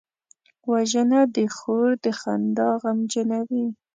[0.71, 3.65] وژنه د خور د خندا غمجنوي